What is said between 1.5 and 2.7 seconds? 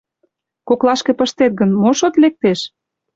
гын, мо шот лектеш?